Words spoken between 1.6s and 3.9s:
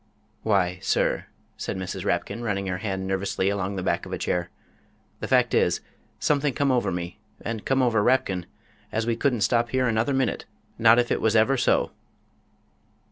Mrs. Rapkin, running her hand nervously along the